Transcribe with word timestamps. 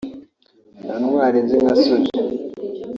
"Nta 0.83 0.95
ntwari 1.01 1.37
nzi 1.45 1.55
nka 1.61 1.73
Soldier’ 1.81 2.27